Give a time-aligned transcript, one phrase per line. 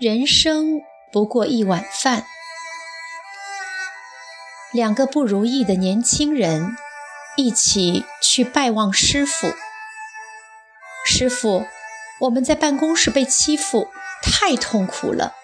[0.00, 0.80] 人生
[1.10, 2.24] 不过一碗饭。
[4.72, 6.76] 两个不如意的年轻人
[7.36, 9.52] 一起去拜望师傅。
[11.04, 11.66] 师傅，
[12.20, 13.88] 我们在办公室被欺负，
[14.22, 15.34] 太痛苦了，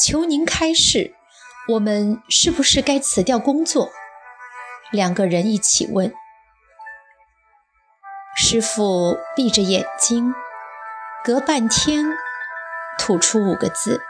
[0.00, 1.14] 求您开示，
[1.68, 3.88] 我们是不是该辞掉工作？
[4.90, 6.12] 两个人一起问。
[8.34, 10.34] 师傅闭着眼睛，
[11.22, 12.04] 隔半天。
[12.98, 14.02] 吐出五个字：“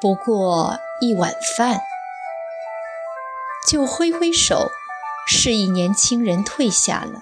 [0.00, 1.80] 不过一碗饭。”
[3.68, 4.70] 就挥挥手，
[5.26, 7.20] 示意年轻人退下了。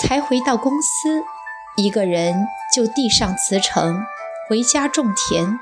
[0.00, 1.22] 才回到公司，
[1.76, 4.04] 一个人就递上辞呈，
[4.48, 5.58] 回家种田；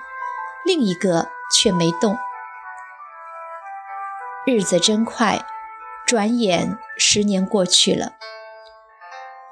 [0.64, 2.16] 另一个却没动。
[4.46, 5.44] 日子真快，
[6.06, 8.12] 转眼十年过去了。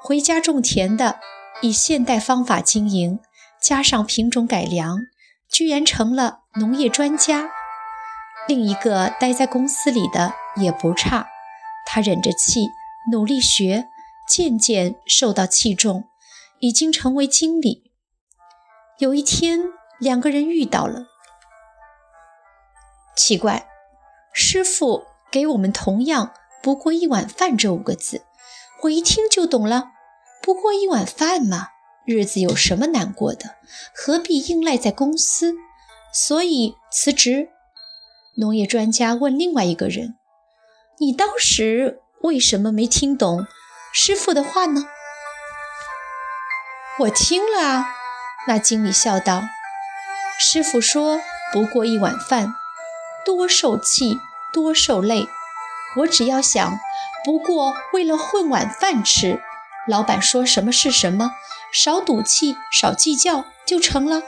[0.01, 1.19] 回家种田的
[1.61, 3.19] 以现代方法经营。
[3.61, 4.99] 加上品种改良，
[5.49, 7.49] 居然成了农业专家。
[8.47, 11.25] 另一个待在公司里的也不差，
[11.87, 12.67] 他忍着气
[13.11, 13.87] 努力学，
[14.29, 16.03] 渐渐受到器重，
[16.59, 17.91] 已经成为经理。
[18.99, 19.61] 有一天，
[19.99, 21.07] 两个人遇到了，
[23.17, 23.65] 奇怪，
[24.31, 28.25] 师傅给我们同样不过一碗饭这五个字，
[28.83, 29.93] 我一听就懂了，
[30.45, 31.69] 不过一碗饭嘛。
[32.05, 33.55] 日子有什么难过的？
[33.95, 35.55] 何必硬赖在公司？
[36.13, 37.49] 所以辞职。
[38.37, 40.15] 农业专家问另外一个人
[41.01, 43.47] ：“你当时为什么没听懂
[43.91, 44.85] 师傅的话呢？”
[46.99, 47.87] 我听了啊。
[48.47, 49.41] 那经理笑道
[50.37, 51.19] ：“师傅说，
[51.51, 52.53] 不过一碗饭，
[53.25, 54.19] 多受气，
[54.53, 55.27] 多受累。
[55.95, 56.79] 我只要想，
[57.23, 59.41] 不过为了混碗饭吃，
[59.87, 61.31] 老板说什么是什么。”
[61.73, 64.21] 少赌气，少计较，就成了。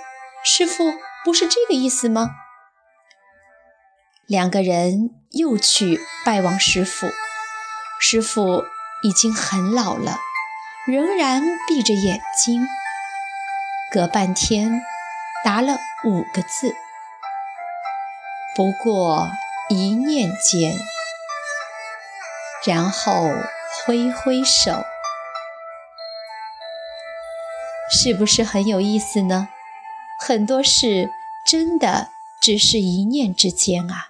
[0.44, 2.32] 师傅不是这个意思吗？
[4.26, 7.08] 两个人又去拜望师傅，
[8.02, 8.66] 师傅
[9.02, 10.18] 已经很老了，
[10.86, 12.68] 仍然闭着眼睛。
[13.90, 14.82] 隔半天，
[15.46, 16.76] 答了五个字
[18.58, 19.30] ：“不过
[19.70, 20.76] 一念间。”
[22.68, 23.30] 然后
[23.86, 24.84] 挥挥手。
[27.90, 29.48] 是不是很有意思呢？
[30.20, 31.10] 很多事
[31.46, 32.10] 真的
[32.42, 34.08] 只是一念之间啊！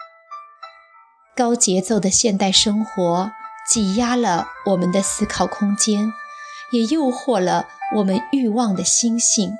[1.36, 3.32] 高节奏的现代生活
[3.70, 6.12] 挤压了我们的思考空间，
[6.72, 9.54] 也诱惑了我们欲望的心性。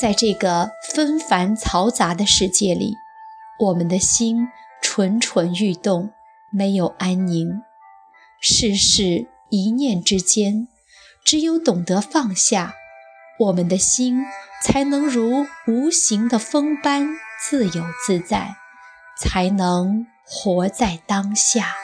[0.00, 2.94] 在这个纷繁嘈杂的世界里，
[3.58, 4.48] 我们的心
[4.82, 6.10] 蠢蠢欲动，
[6.52, 7.62] 没有安宁。
[8.40, 10.68] 世事一念之间，
[11.24, 12.74] 只有懂得放下。
[13.40, 14.26] 我们的心
[14.62, 17.08] 才能如无形的风般
[17.42, 18.56] 自由自在，
[19.18, 21.74] 才能活在当下。